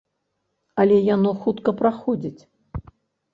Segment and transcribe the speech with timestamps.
[0.83, 2.41] Але яно хутка праходзіць.